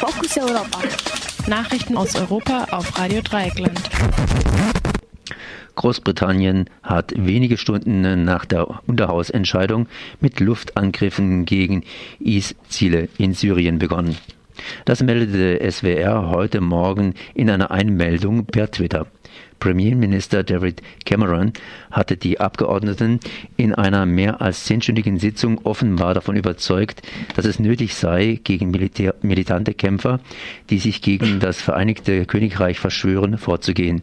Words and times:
Fokus 0.00 0.38
Europa. 0.38 0.78
Nachrichten 1.46 1.94
aus 1.98 2.16
Europa 2.16 2.68
auf 2.70 2.98
Radio 2.98 3.20
Dreieckland. 3.20 3.78
Großbritannien 5.74 6.70
hat 6.82 7.12
wenige 7.14 7.58
Stunden 7.58 8.24
nach 8.24 8.46
der 8.46 8.80
Unterhausentscheidung 8.86 9.88
mit 10.20 10.40
Luftangriffen 10.40 11.44
gegen 11.44 11.84
IS-Ziele 12.18 13.10
in 13.18 13.34
Syrien 13.34 13.78
begonnen. 13.78 14.16
Das 14.86 15.02
meldete 15.02 15.70
SWR 15.70 16.30
heute 16.30 16.62
Morgen 16.62 17.12
in 17.34 17.50
einer 17.50 17.70
Einmeldung 17.70 18.46
per 18.46 18.70
Twitter. 18.70 19.06
Premierminister 19.60 20.42
David 20.42 20.82
Cameron 21.04 21.52
hatte 21.90 22.16
die 22.16 22.40
Abgeordneten 22.40 23.20
in 23.56 23.74
einer 23.74 24.06
mehr 24.06 24.40
als 24.40 24.64
zehnstündigen 24.64 25.18
Sitzung 25.18 25.60
offenbar 25.64 26.14
davon 26.14 26.36
überzeugt, 26.36 27.02
dass 27.36 27.44
es 27.44 27.60
nötig 27.60 27.94
sei, 27.94 28.40
gegen 28.42 28.70
Militär, 28.70 29.14
militante 29.22 29.74
Kämpfer, 29.74 30.20
die 30.70 30.78
sich 30.78 31.02
gegen 31.02 31.38
das 31.38 31.60
Vereinigte 31.60 32.26
Königreich 32.26 32.80
verschwören, 32.80 33.38
vorzugehen. 33.38 34.02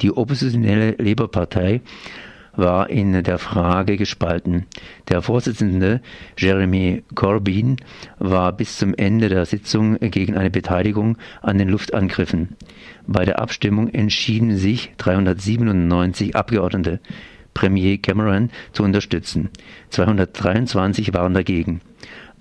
Die 0.00 0.12
oppositionelle 0.12 0.92
Labour-Partei 0.98 1.80
war 2.56 2.90
in 2.90 3.22
der 3.22 3.38
Frage 3.38 3.96
gespalten. 3.96 4.66
Der 5.08 5.22
Vorsitzende 5.22 6.00
Jeremy 6.36 7.04
Corbyn 7.14 7.76
war 8.18 8.52
bis 8.52 8.78
zum 8.78 8.94
Ende 8.94 9.28
der 9.28 9.46
Sitzung 9.46 9.98
gegen 10.00 10.36
eine 10.36 10.50
Beteiligung 10.50 11.16
an 11.42 11.58
den 11.58 11.68
Luftangriffen. 11.68 12.56
Bei 13.06 13.24
der 13.24 13.38
Abstimmung 13.38 13.88
entschieden 13.88 14.56
sich 14.56 14.92
397 14.98 16.34
Abgeordnete, 16.34 17.00
Premier 17.54 17.98
Cameron 17.98 18.50
zu 18.72 18.82
unterstützen. 18.82 19.50
223 19.90 21.14
waren 21.14 21.34
dagegen. 21.34 21.80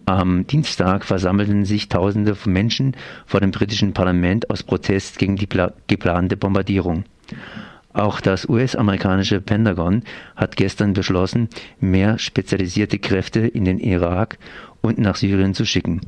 Am 0.05 0.45
Dienstag 0.45 1.03
versammelten 1.03 1.65
sich 1.65 1.89
Tausende 1.89 2.35
von 2.35 2.53
Menschen 2.53 2.95
vor 3.25 3.39
dem 3.39 3.51
britischen 3.51 3.93
Parlament 3.93 4.49
aus 4.51 4.61
Protest 4.61 5.17
gegen 5.17 5.35
die 5.35 5.47
geplante 5.87 6.37
Bombardierung. 6.37 7.05
Auch 7.95 8.19
das 8.19 8.49
US-amerikanische 8.49 9.39
Pentagon 9.39 10.03
hat 10.35 10.57
gestern 10.57 10.91
beschlossen, 10.91 11.47
mehr 11.79 12.19
spezialisierte 12.19 12.99
Kräfte 12.99 13.47
in 13.47 13.63
den 13.63 13.79
Irak 13.79 14.37
und 14.81 14.97
nach 14.97 15.15
Syrien 15.15 15.53
zu 15.53 15.63
schicken. 15.63 16.01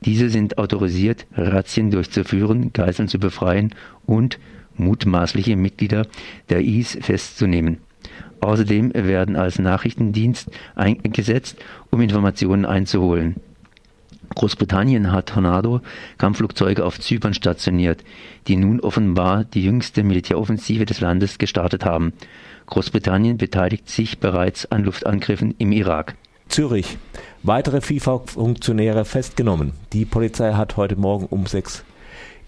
Diese 0.00 0.30
sind 0.30 0.56
autorisiert, 0.56 1.26
Razzien 1.36 1.90
durchzuführen, 1.90 2.72
Geiseln 2.72 3.08
zu 3.08 3.18
befreien 3.18 3.74
und 4.06 4.38
mutmaßliche 4.76 5.54
Mitglieder 5.54 6.06
der 6.48 6.62
IS 6.62 6.96
festzunehmen. 7.02 7.76
Außerdem 8.40 8.94
werden 8.94 9.36
als 9.36 9.58
Nachrichtendienst 9.58 10.50
eingesetzt, 10.74 11.62
um 11.90 12.00
Informationen 12.00 12.64
einzuholen. 12.64 13.36
Großbritannien 14.34 15.12
hat 15.12 15.26
Tornado-Kampfflugzeuge 15.26 16.84
auf 16.84 17.00
Zypern 17.00 17.34
stationiert, 17.34 18.04
die 18.48 18.56
nun 18.56 18.80
offenbar 18.80 19.44
die 19.44 19.64
jüngste 19.64 20.02
Militäroffensive 20.02 20.86
des 20.86 21.00
Landes 21.00 21.38
gestartet 21.38 21.84
haben. 21.84 22.12
Großbritannien 22.66 23.36
beteiligt 23.36 23.88
sich 23.88 24.18
bereits 24.18 24.70
an 24.70 24.84
Luftangriffen 24.84 25.54
im 25.58 25.72
Irak. 25.72 26.16
Zürich. 26.48 26.98
Weitere 27.42 27.80
FIFA-Funktionäre 27.80 29.04
festgenommen. 29.04 29.72
Die 29.92 30.04
Polizei 30.04 30.52
hat 30.52 30.76
heute 30.76 30.96
Morgen 30.96 31.26
um 31.26 31.46
sechs 31.46 31.84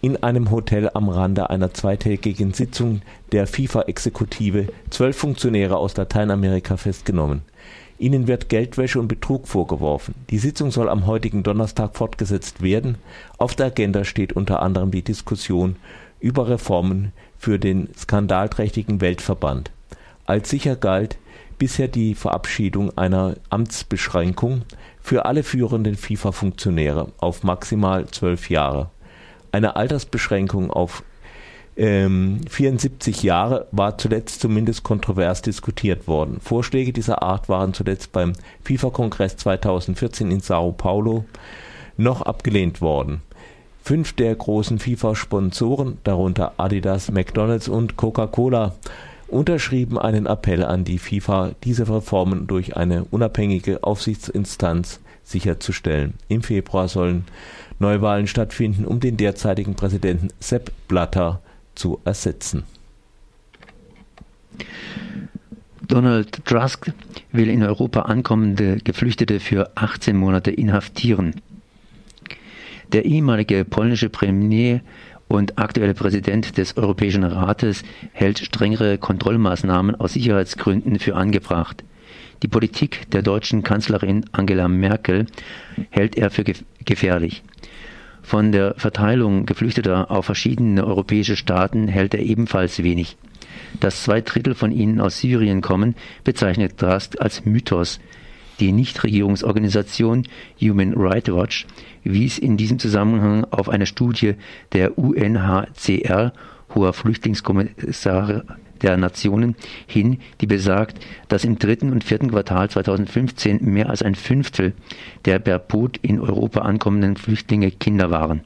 in 0.00 0.22
einem 0.22 0.50
Hotel 0.50 0.90
am 0.94 1.08
Rande 1.08 1.50
einer 1.50 1.72
zweitägigen 1.72 2.52
Sitzung 2.52 3.02
der 3.32 3.46
FIFA-Exekutive 3.46 4.68
zwölf 4.90 5.16
Funktionäre 5.16 5.76
aus 5.76 5.96
Lateinamerika 5.96 6.76
festgenommen. 6.76 7.42
Ihnen 7.98 8.26
wird 8.26 8.48
Geldwäsche 8.48 9.00
und 9.00 9.08
Betrug 9.08 9.48
vorgeworfen. 9.48 10.14
Die 10.30 10.38
Sitzung 10.38 10.70
soll 10.70 10.88
am 10.88 11.06
heutigen 11.06 11.42
Donnerstag 11.42 11.96
fortgesetzt 11.96 12.62
werden. 12.62 12.96
Auf 13.38 13.54
der 13.54 13.66
Agenda 13.66 14.04
steht 14.04 14.34
unter 14.34 14.62
anderem 14.62 14.90
die 14.90 15.02
Diskussion 15.02 15.76
über 16.20 16.48
Reformen 16.48 17.12
für 17.38 17.58
den 17.58 17.88
skandalträchtigen 17.96 19.00
Weltverband. 19.00 19.70
Als 20.26 20.50
sicher 20.50 20.76
galt 20.76 21.18
bisher 21.58 21.88
die 21.88 22.14
Verabschiedung 22.14 22.96
einer 22.98 23.36
Amtsbeschränkung 23.48 24.62
für 25.00 25.24
alle 25.24 25.42
führenden 25.42 25.96
FIFA-Funktionäre 25.96 27.12
auf 27.18 27.44
maximal 27.44 28.06
zwölf 28.08 28.50
Jahre. 28.50 28.90
Eine 29.52 29.76
Altersbeschränkung 29.76 30.70
auf 30.70 31.02
ähm, 31.76 32.40
74 32.48 33.22
Jahre 33.22 33.66
war 33.70 33.98
zuletzt 33.98 34.40
zumindest 34.40 34.82
kontrovers 34.82 35.42
diskutiert 35.42 36.06
worden. 36.08 36.38
Vorschläge 36.40 36.92
dieser 36.92 37.22
Art 37.22 37.48
waren 37.48 37.74
zuletzt 37.74 38.12
beim 38.12 38.32
FIFA-Kongress 38.64 39.36
2014 39.36 40.30
in 40.30 40.40
Sao 40.40 40.72
Paulo 40.72 41.24
noch 41.96 42.22
abgelehnt 42.22 42.80
worden. 42.80 43.20
Fünf 43.82 44.14
der 44.14 44.34
großen 44.34 44.78
FIFA-Sponsoren, 44.78 45.98
darunter 46.02 46.54
Adidas, 46.56 47.10
McDonald's 47.10 47.68
und 47.68 47.96
Coca-Cola, 47.96 48.74
unterschrieben 49.28 49.98
einen 49.98 50.26
Appell 50.26 50.64
an 50.64 50.84
die 50.84 50.98
FIFA, 50.98 51.52
diese 51.62 51.88
Reformen 51.88 52.46
durch 52.46 52.76
eine 52.76 53.04
unabhängige 53.04 53.84
Aufsichtsinstanz 53.84 55.00
sicherzustellen. 55.24 56.14
Im 56.28 56.42
Februar 56.42 56.88
sollen 56.88 57.26
Neuwahlen 57.78 58.26
stattfinden, 58.26 58.84
um 58.84 59.00
den 59.00 59.16
derzeitigen 59.16 59.74
Präsidenten 59.74 60.28
Sepp 60.40 60.72
Blatter 60.88 61.40
zu 61.76 62.00
ersetzen. 62.04 62.64
Donald 65.86 66.44
Tusk 66.44 66.90
will 67.30 67.48
in 67.48 67.62
Europa 67.62 68.02
ankommende 68.02 68.78
Geflüchtete 68.78 69.38
für 69.38 69.70
18 69.76 70.16
Monate 70.16 70.50
inhaftieren. 70.50 71.40
Der 72.92 73.04
ehemalige 73.04 73.64
polnische 73.64 74.08
Premier 74.08 74.80
und 75.28 75.58
aktuelle 75.58 75.94
Präsident 75.94 76.56
des 76.56 76.76
Europäischen 76.76 77.24
Rates 77.24 77.82
hält 78.12 78.38
strengere 78.38 78.98
Kontrollmaßnahmen 78.98 79.94
aus 79.96 80.14
Sicherheitsgründen 80.14 80.98
für 80.98 81.16
angebracht. 81.16 81.84
Die 82.42 82.48
Politik 82.48 83.10
der 83.10 83.22
deutschen 83.22 83.62
Kanzlerin 83.62 84.24
Angela 84.32 84.68
Merkel 84.68 85.26
hält 85.90 86.16
er 86.16 86.30
für 86.30 86.44
gefährlich. 86.84 87.42
Von 88.26 88.50
der 88.50 88.74
Verteilung 88.76 89.46
Geflüchteter 89.46 90.10
auf 90.10 90.26
verschiedene 90.26 90.84
europäische 90.84 91.36
Staaten 91.36 91.86
hält 91.86 92.12
er 92.12 92.24
ebenfalls 92.24 92.82
wenig. 92.82 93.16
Dass 93.78 94.02
zwei 94.02 94.20
Drittel 94.20 94.56
von 94.56 94.72
ihnen 94.72 95.00
aus 95.00 95.20
Syrien 95.20 95.60
kommen, 95.60 95.94
bezeichnet 96.24 96.82
Drast 96.82 97.20
als 97.20 97.44
Mythos. 97.44 98.00
Die 98.58 98.72
Nichtregierungsorganisation 98.72 100.26
Human 100.60 100.94
Rights 100.96 101.32
Watch 101.32 101.66
wies 102.02 102.38
in 102.38 102.56
diesem 102.56 102.80
Zusammenhang 102.80 103.44
auf 103.44 103.68
eine 103.68 103.86
Studie 103.86 104.34
der 104.72 104.98
UNHCR, 104.98 106.32
hoher 106.74 106.92
Flüchtlingskommissar 106.94 108.42
der 108.82 108.96
Nationen 108.96 109.56
hin, 109.86 110.18
die 110.40 110.46
besagt, 110.46 110.98
dass 111.28 111.44
im 111.44 111.58
dritten 111.58 111.92
und 111.92 112.04
vierten 112.04 112.30
Quartal 112.30 112.70
2015 112.70 113.64
mehr 113.64 113.90
als 113.90 114.02
ein 114.02 114.14
Fünftel 114.14 114.74
der 115.24 115.38
per 115.38 115.58
Boot 115.58 115.98
in 115.98 116.20
Europa 116.20 116.60
ankommenden 116.60 117.16
Flüchtlinge 117.16 117.70
Kinder 117.70 118.10
waren. 118.10 118.42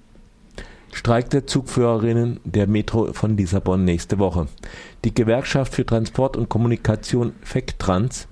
Streik 0.93 1.31
der 1.31 1.47
Zugführerinnen 1.47 2.41
der 2.45 2.67
Metro 2.67 3.13
von 3.13 3.37
Lissabon 3.37 3.85
nächste 3.85 4.19
Woche. 4.19 4.49
Die 5.05 5.15
Gewerkschaft 5.15 5.75
für 5.75 5.87
Transport 5.87 6.37
und 6.37 6.49
Kommunikation 6.49 7.33
FECTRANS 7.43 8.27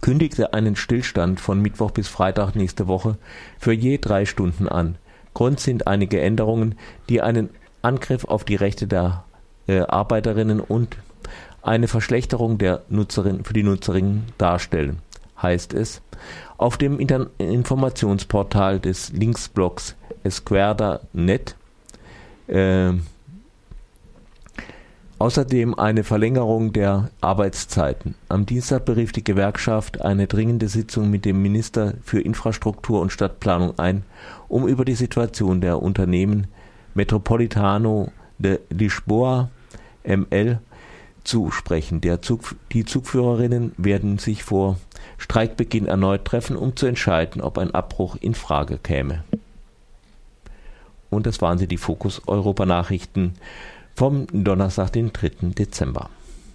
kündigte 0.00 0.54
einen 0.54 0.76
Stillstand 0.76 1.40
von 1.40 1.60
Mittwoch 1.60 1.90
bis 1.90 2.08
Freitag 2.08 2.54
nächste 2.54 2.86
Woche 2.86 3.18
für 3.58 3.72
je 3.72 3.98
drei 3.98 4.24
Stunden 4.24 4.68
an. 4.68 4.96
Grund 5.34 5.60
sind 5.60 5.86
einige 5.86 6.20
Änderungen, 6.20 6.76
die 7.08 7.20
einen 7.20 7.50
Angriff 7.82 8.24
auf 8.24 8.44
die 8.44 8.56
Rechte 8.56 8.86
der 8.86 9.24
äh, 9.68 9.80
Arbeiterinnen 9.80 10.60
und 10.60 10.96
eine 11.62 11.86
Verschlechterung 11.86 12.58
der 12.58 12.82
Nutzerin 12.88 13.44
für 13.44 13.52
die 13.52 13.62
Nutzerinnen 13.62 14.24
darstellen, 14.38 14.98
heißt 15.40 15.74
es. 15.74 16.02
Auf 16.56 16.76
dem 16.76 16.98
Inter 16.98 17.28
Informationsportal 17.38 18.80
des 18.80 19.12
Linksblocks 19.12 19.94
Esquerda.net 20.24 21.54
äh, 22.48 22.92
Außerdem 25.20 25.74
eine 25.74 26.04
Verlängerung 26.04 26.72
der 26.72 27.10
Arbeitszeiten. 27.20 28.14
Am 28.28 28.46
Dienstag 28.46 28.84
berief 28.84 29.10
die 29.10 29.24
Gewerkschaft 29.24 30.00
eine 30.00 30.28
dringende 30.28 30.68
Sitzung 30.68 31.10
mit 31.10 31.24
dem 31.24 31.42
Minister 31.42 31.94
für 32.04 32.20
Infrastruktur 32.20 33.00
und 33.00 33.10
Stadtplanung 33.10 33.76
ein, 33.80 34.04
um 34.46 34.68
über 34.68 34.84
die 34.84 34.94
Situation 34.94 35.60
der 35.60 35.82
Unternehmen 35.82 36.46
Metropolitano 36.94 38.12
de 38.38 38.60
Lisboa 38.70 39.50
ML 40.08 40.58
zu 41.24 41.50
sprechen. 41.50 42.00
Der 42.00 42.22
Zug, 42.22 42.56
die 42.72 42.84
Zugführerinnen 42.84 43.72
werden 43.76 44.18
sich 44.18 44.42
vor 44.42 44.78
Streikbeginn 45.18 45.86
erneut 45.86 46.24
treffen, 46.24 46.56
um 46.56 46.74
zu 46.74 46.86
entscheiden, 46.86 47.42
ob 47.42 47.58
ein 47.58 47.74
Abbruch 47.74 48.16
in 48.16 48.34
Frage 48.34 48.78
käme. 48.78 49.24
Und 51.10 51.26
das 51.26 51.40
waren 51.40 51.58
sie, 51.58 51.66
die 51.66 51.76
Fokus 51.76 52.22
Europa 52.26 52.66
Nachrichten 52.66 53.34
vom 53.94 54.26
Donnerstag, 54.32 54.92
den 54.92 55.12
3. 55.12 55.30
Dezember. 55.54 56.10